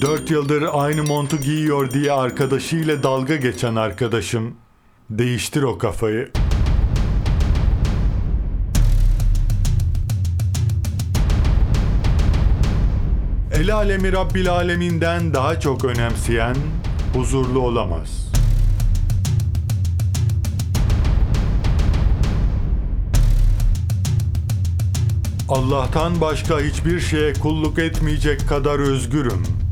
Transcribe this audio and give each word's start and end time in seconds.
Dört 0.00 0.30
yıldır 0.30 0.64
aynı 0.72 1.04
montu 1.04 1.36
giyiyor 1.36 1.90
diye 1.90 2.12
arkadaşıyla 2.12 3.02
dalga 3.02 3.36
geçen 3.36 3.74
arkadaşım. 3.74 4.54
Değiştir 5.10 5.62
o 5.62 5.78
kafayı. 5.78 6.30
El 13.52 13.74
alemi 13.74 14.12
Rabbil 14.12 14.52
aleminden 14.52 15.34
daha 15.34 15.60
çok 15.60 15.84
önemseyen 15.84 16.56
huzurlu 17.14 17.60
olamaz. 17.60 18.28
Allah'tan 25.48 26.20
başka 26.20 26.60
hiçbir 26.60 27.00
şeye 27.00 27.32
kulluk 27.32 27.78
etmeyecek 27.78 28.48
kadar 28.48 28.78
özgürüm. 28.78 29.67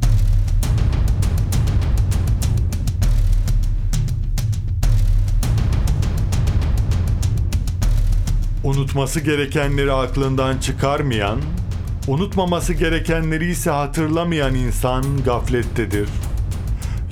Unutması 8.67 9.21
gerekenleri 9.21 9.93
aklından 9.93 10.59
çıkarmayan, 10.59 11.41
unutmaması 12.09 12.73
gerekenleri 12.73 13.51
ise 13.51 13.71
hatırlamayan 13.71 14.55
insan 14.55 15.05
gaflettedir. 15.25 16.09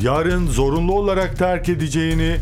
Yarın 0.01 0.47
zorunlu 0.47 0.95
olarak 0.95 1.39
terk 1.39 1.69
edeceğini 1.69 2.37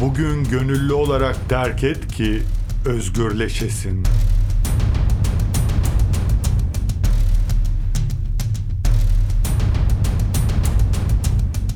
bugün 0.00 0.44
gönüllü 0.44 0.92
olarak 0.92 1.48
terk 1.48 1.84
et 1.84 2.08
ki 2.08 2.42
özgürleşesin. 2.86 4.02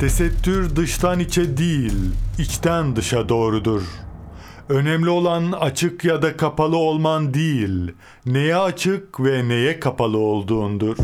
Tesettür 0.00 0.76
dıştan 0.76 1.20
içe 1.20 1.56
değil, 1.56 1.94
içten 2.38 2.96
dışa 2.96 3.28
doğrudur. 3.28 3.82
Önemli 4.68 5.10
olan 5.10 5.52
açık 5.52 6.04
ya 6.04 6.22
da 6.22 6.36
kapalı 6.36 6.76
olman 6.76 7.34
değil, 7.34 7.92
neye 8.26 8.56
açık 8.56 9.20
ve 9.20 9.48
neye 9.48 9.80
kapalı 9.80 10.18
olduğundur. 10.18 10.96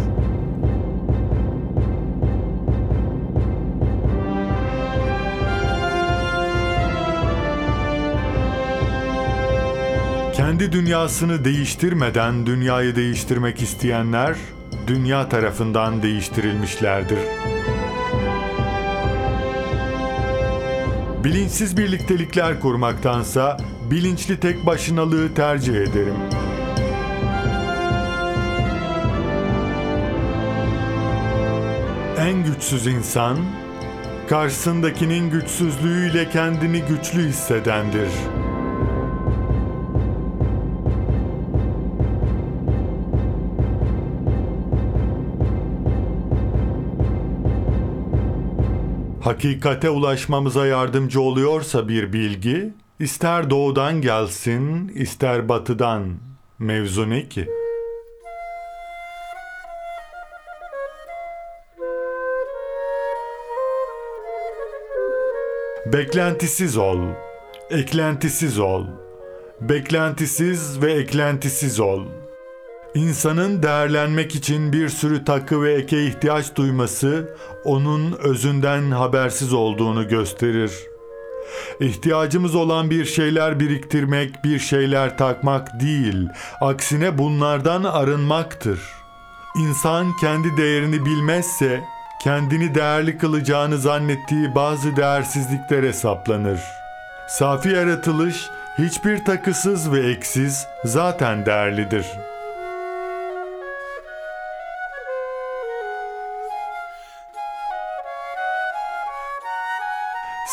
Kendi 10.33 10.73
dünyasını 10.73 11.45
değiştirmeden 11.45 12.47
dünyayı 12.47 12.97
değiştirmek 12.97 13.63
isteyenler 13.63 14.37
dünya 14.87 15.29
tarafından 15.29 16.03
değiştirilmişlerdir. 16.03 17.19
Bilinçsiz 21.29 21.77
birliktelikler 21.77 22.61
kurmaktansa 22.61 23.57
bilinçli 23.91 24.41
tek 24.41 24.67
başınalığı 24.67 25.35
tercih 25.35 25.75
ederim. 25.75 26.15
En 32.19 32.45
güçsüz 32.45 32.87
insan, 32.87 33.39
karşısındakinin 34.29 35.31
güçsüzlüğüyle 35.31 36.31
kendini 36.31 36.81
güçlü 36.81 37.29
hissedendir. 37.29 38.09
Hakikate 49.29 49.91
ulaşmamıza 49.91 50.67
yardımcı 50.67 51.21
oluyorsa 51.21 51.89
bir 51.89 52.13
bilgi, 52.13 52.75
ister 53.01 53.51
doğudan 53.51 54.01
gelsin, 54.01 54.89
ister 54.89 55.49
batıdan. 55.49 56.15
Mevzu 56.59 57.11
ne 57.11 57.29
ki? 57.29 57.49
Beklentisiz 65.93 66.77
ol, 66.77 66.99
eklentisiz 67.71 68.59
ol. 68.59 68.87
Beklentisiz 69.61 70.83
ve 70.83 70.93
eklentisiz 70.93 71.81
ol. 71.81 72.07
İnsanın 72.95 73.63
değerlenmek 73.63 74.35
için 74.35 74.73
bir 74.73 74.89
sürü 74.89 75.25
takı 75.25 75.63
ve 75.63 75.75
eke 75.75 76.07
ihtiyaç 76.07 76.57
duyması 76.57 77.37
onun 77.65 78.13
özünden 78.13 78.91
habersiz 78.91 79.53
olduğunu 79.53 80.09
gösterir. 80.09 80.73
İhtiyacımız 81.81 82.55
olan 82.55 82.91
bir 82.91 83.05
şeyler 83.05 83.61
biriktirmek, 83.61 84.45
bir 84.45 84.59
şeyler 84.59 85.19
takmak 85.19 85.81
değil, 85.81 86.29
aksine 86.61 87.19
bunlardan 87.19 87.85
arınmaktır. 87.85 88.81
İnsan 89.57 90.17
kendi 90.21 90.57
değerini 90.57 91.05
bilmezse 91.05 91.85
kendini 92.23 92.75
değerli 92.75 93.19
kılacağını 93.19 93.79
zannettiği 93.79 94.55
bazı 94.55 94.97
değersizliklere 94.97 95.93
saplanır. 95.93 96.61
Safi 97.29 97.69
yaratılış 97.69 98.47
hiçbir 98.79 99.25
takısız 99.25 99.93
ve 99.93 100.11
eksiz 100.11 100.67
zaten 100.85 101.47
değerlidir.'' 101.47 102.38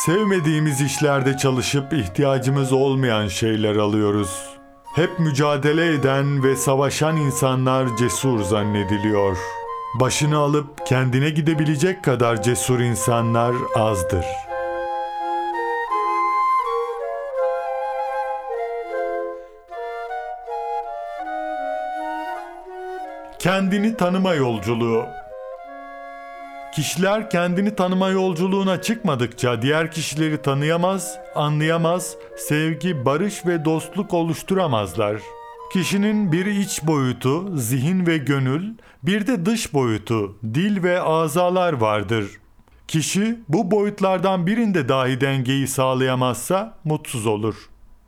Sevmediğimiz 0.06 0.82
işlerde 0.82 1.38
çalışıp 1.38 1.94
ihtiyacımız 1.94 2.74
olmayan 2.74 3.28
şeyler 3.28 3.76
alıyoruz. 3.76 4.50
Hep 4.96 5.20
mücadele 5.20 5.94
eden 5.94 6.44
ve 6.44 6.56
savaşan 6.56 7.18
insanlar 7.18 7.98
cesur 7.98 8.42
zannediliyor. 8.44 9.38
Başını 10.00 10.38
alıp 10.38 10.86
kendine 10.88 11.30
gidebilecek 11.30 12.04
kadar 12.04 12.42
cesur 12.42 12.80
insanlar 12.80 13.56
azdır. 13.76 14.26
Kendini 23.40 23.98
tanıma 23.98 24.34
yolculuğu 24.34 25.06
Kişiler 26.76 27.30
kendini 27.30 27.76
tanıma 27.76 28.10
yolculuğuna 28.10 28.82
çıkmadıkça 28.82 29.62
diğer 29.62 29.92
kişileri 29.92 30.42
tanıyamaz, 30.42 31.18
anlayamaz, 31.36 32.16
sevgi, 32.38 33.06
barış 33.06 33.46
ve 33.46 33.66
dostluk 33.66 34.14
oluşturamazlar. 34.14 35.22
Kişinin 35.74 36.32
bir 36.32 36.46
iç 36.46 36.84
boyutu, 36.84 37.58
zihin 37.58 38.08
ve 38.08 38.18
gönül, 38.18 38.74
bir 39.04 39.28
de 39.28 39.46
dış 39.46 39.74
boyutu, 39.74 40.38
dil 40.44 40.84
ve 40.84 41.02
azalar 41.02 41.74
vardır. 41.74 42.26
Kişi 42.88 43.40
bu 43.50 43.72
boyutlardan 43.72 44.48
birinde 44.48 44.90
dahi 44.90 45.22
dengeyi 45.22 45.68
sağlayamazsa 45.68 46.78
mutsuz 46.84 47.26
olur. 47.26 47.56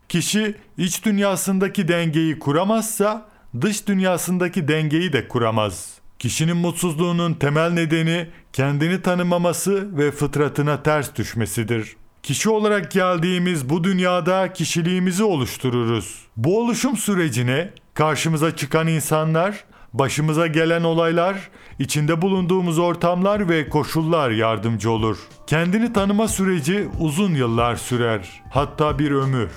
Kişi 0.08 0.54
iç 0.78 1.04
dünyasındaki 1.04 1.88
dengeyi 1.88 2.38
kuramazsa 2.38 3.28
dış 3.60 3.88
dünyasındaki 3.88 4.68
dengeyi 4.68 5.12
de 5.12 5.28
kuramaz. 5.28 5.97
Kişinin 6.18 6.56
mutsuzluğunun 6.56 7.34
temel 7.34 7.70
nedeni 7.70 8.26
kendini 8.52 9.02
tanımaması 9.02 9.98
ve 9.98 10.10
fıtratına 10.10 10.82
ters 10.82 11.14
düşmesidir. 11.16 11.96
Kişi 12.22 12.50
olarak 12.50 12.90
geldiğimiz 12.90 13.68
bu 13.68 13.84
dünyada 13.84 14.52
kişiliğimizi 14.52 15.24
oluştururuz. 15.24 16.22
Bu 16.36 16.60
oluşum 16.60 16.96
sürecine 16.96 17.70
karşımıza 17.94 18.56
çıkan 18.56 18.86
insanlar, 18.86 19.64
başımıza 19.92 20.46
gelen 20.46 20.82
olaylar, 20.82 21.50
içinde 21.78 22.22
bulunduğumuz 22.22 22.78
ortamlar 22.78 23.48
ve 23.48 23.68
koşullar 23.68 24.30
yardımcı 24.30 24.90
olur. 24.90 25.18
Kendini 25.46 25.92
tanıma 25.92 26.28
süreci 26.28 26.88
uzun 27.00 27.34
yıllar 27.34 27.76
sürer, 27.76 28.42
hatta 28.50 28.98
bir 28.98 29.10
ömür. 29.10 29.50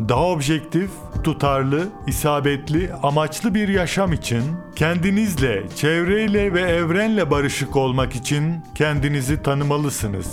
Daha 0.00 0.24
objektif, 0.24 0.90
tutarlı, 1.24 1.88
isabetli, 2.06 2.90
amaçlı 3.02 3.54
bir 3.54 3.68
yaşam 3.68 4.12
için 4.12 4.42
kendinizle, 4.76 5.64
çevreyle 5.76 6.54
ve 6.54 6.60
evrenle 6.60 7.30
barışık 7.30 7.76
olmak 7.76 8.16
için 8.16 8.54
kendinizi 8.74 9.42
tanımalısınız. 9.42 10.26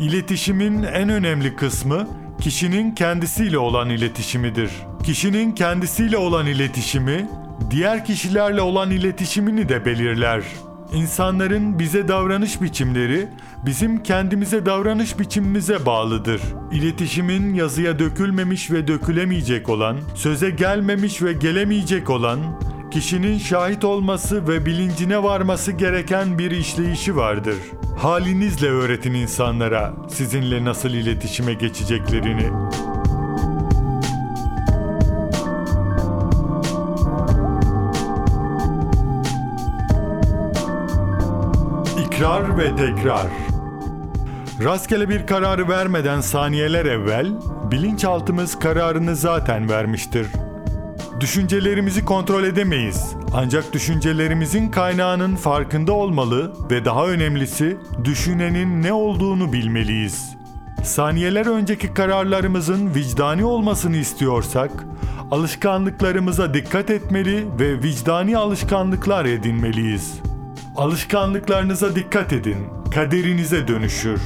İletişimin 0.00 0.82
en 0.82 1.08
önemli 1.08 1.56
kısmı 1.56 2.08
kişinin 2.40 2.94
kendisiyle 2.94 3.58
olan 3.58 3.90
iletişimidir. 3.90 4.70
Kişinin 5.04 5.52
kendisiyle 5.52 6.16
olan 6.16 6.46
iletişimi 6.46 7.28
diğer 7.70 8.04
kişilerle 8.04 8.60
olan 8.60 8.90
iletişimini 8.90 9.68
de 9.68 9.84
belirler. 9.84 10.42
İnsanların 10.94 11.78
bize 11.78 12.08
davranış 12.08 12.62
biçimleri 12.62 13.28
bizim 13.66 14.02
kendimize 14.02 14.66
davranış 14.66 15.18
biçimimize 15.18 15.86
bağlıdır. 15.86 16.42
İletişimin 16.72 17.54
yazıya 17.54 17.98
dökülmemiş 17.98 18.70
ve 18.70 18.88
dökülemeyecek 18.88 19.68
olan, 19.68 19.96
söze 20.14 20.50
gelmemiş 20.50 21.22
ve 21.22 21.32
gelemeyecek 21.32 22.10
olan, 22.10 22.38
kişinin 22.90 23.38
şahit 23.38 23.84
olması 23.84 24.48
ve 24.48 24.66
bilincine 24.66 25.22
varması 25.22 25.72
gereken 25.72 26.38
bir 26.38 26.50
işleyişi 26.50 27.16
vardır. 27.16 27.56
Halinizle 27.98 28.68
öğretin 28.68 29.14
insanlara 29.14 29.94
sizinle 30.08 30.64
nasıl 30.64 30.90
iletişime 30.90 31.54
geçeceklerini. 31.54 32.50
İkrar 42.16 42.58
ve 42.58 42.76
tekrar. 42.76 43.26
Rastgele 44.64 45.08
bir 45.08 45.26
kararı 45.26 45.68
vermeden 45.68 46.20
saniyeler 46.20 46.86
evvel 46.86 47.32
bilinçaltımız 47.70 48.58
kararını 48.58 49.16
zaten 49.16 49.68
vermiştir. 49.68 50.26
Düşüncelerimizi 51.20 52.04
kontrol 52.04 52.44
edemeyiz. 52.44 53.14
Ancak 53.34 53.72
düşüncelerimizin 53.72 54.70
kaynağının 54.70 55.36
farkında 55.36 55.92
olmalı 55.92 56.52
ve 56.70 56.84
daha 56.84 57.06
önemlisi 57.06 57.76
düşünenin 58.04 58.82
ne 58.82 58.92
olduğunu 58.92 59.52
bilmeliyiz. 59.52 60.36
Saniyeler 60.84 61.46
önceki 61.46 61.94
kararlarımızın 61.94 62.94
vicdani 62.94 63.44
olmasını 63.44 63.96
istiyorsak, 63.96 64.70
alışkanlıklarımıza 65.30 66.54
dikkat 66.54 66.90
etmeli 66.90 67.46
ve 67.60 67.82
vicdani 67.82 68.36
alışkanlıklar 68.36 69.24
edinmeliyiz. 69.24 70.22
Alışkanlıklarınıza 70.76 71.96
dikkat 71.96 72.32
edin, 72.32 72.56
kaderinize 72.94 73.68
dönüşür. 73.68 74.20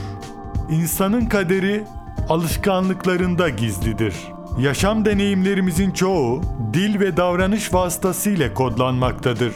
İnsanın 0.70 1.26
kaderi 1.26 1.84
alışkanlıklarında 2.28 3.48
gizlidir. 3.48 4.14
Yaşam 4.58 5.04
deneyimlerimizin 5.04 5.90
çoğu 5.90 6.42
dil 6.72 7.00
ve 7.00 7.16
davranış 7.16 7.74
vasıtasıyla 7.74 8.54
kodlanmaktadır. 8.54 9.52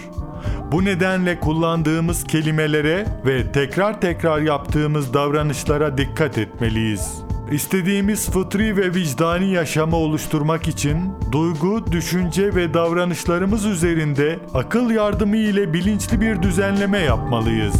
Bu 0.72 0.84
nedenle 0.84 1.40
kullandığımız 1.40 2.24
kelimelere 2.24 3.06
ve 3.26 3.52
tekrar 3.52 4.00
tekrar 4.00 4.40
yaptığımız 4.40 5.14
davranışlara 5.14 5.98
dikkat 5.98 6.38
etmeliyiz. 6.38 7.29
İstediğimiz 7.52 8.30
fıtri 8.30 8.76
ve 8.76 8.94
vicdani 8.94 9.52
yaşamı 9.52 9.96
oluşturmak 9.96 10.68
için 10.68 10.98
duygu, 11.32 11.92
düşünce 11.92 12.54
ve 12.54 12.74
davranışlarımız 12.74 13.66
üzerinde 13.66 14.38
akıl 14.54 14.90
yardımı 14.90 15.36
ile 15.36 15.72
bilinçli 15.72 16.20
bir 16.20 16.42
düzenleme 16.42 16.98
yapmalıyız. 16.98 17.74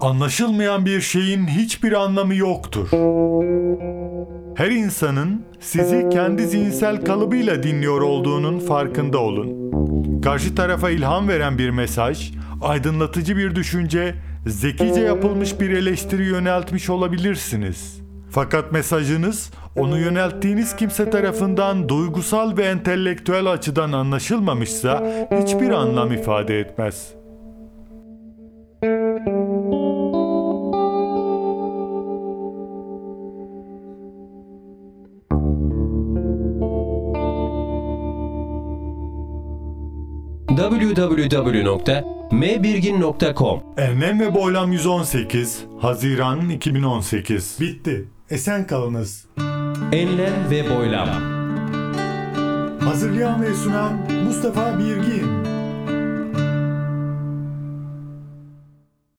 Anlaşılmayan 0.00 0.86
bir 0.86 1.00
şeyin 1.00 1.46
hiçbir 1.46 1.92
anlamı 1.92 2.34
yoktur. 2.34 2.88
Her 4.54 4.70
insanın 4.70 5.42
sizi 5.60 6.08
kendi 6.12 6.46
zihinsel 6.46 7.04
kalıbıyla 7.04 7.62
dinliyor 7.62 8.00
olduğunun 8.00 8.58
farkında 8.58 9.18
olun. 9.18 9.70
Karşı 10.22 10.54
tarafa 10.54 10.90
ilham 10.90 11.28
veren 11.28 11.58
bir 11.58 11.70
mesaj, 11.70 12.32
aydınlatıcı 12.62 13.36
bir 13.36 13.54
düşünce, 13.54 14.14
zekice 14.46 15.00
yapılmış 15.00 15.60
bir 15.60 15.70
eleştiri 15.70 16.24
yöneltmiş 16.24 16.90
olabilirsiniz. 16.90 18.00
Fakat 18.30 18.72
mesajınız 18.72 19.50
onu 19.76 19.98
yönelttiğiniz 19.98 20.76
kimse 20.76 21.10
tarafından 21.10 21.88
duygusal 21.88 22.56
ve 22.56 22.64
entelektüel 22.64 23.46
açıdan 23.46 23.92
anlaşılmamışsa 23.92 25.02
hiçbir 25.42 25.70
anlam 25.70 26.12
ifade 26.12 26.60
etmez. 26.60 27.19
www.mbirgin.com 40.96 43.60
Enlem 43.76 44.20
ve 44.20 44.34
Boylam 44.34 44.72
118 44.72 45.64
Haziran 45.80 46.50
2018 46.50 47.56
Bitti. 47.60 48.08
Esen 48.30 48.66
kalınız. 48.66 49.26
Enlem 49.92 50.50
ve 50.50 50.76
Boylam 50.76 51.08
Hazırlayan 52.80 53.42
ve 53.42 53.54
sunan 53.54 53.92
Mustafa 54.26 54.78
Birgin. 54.78 55.49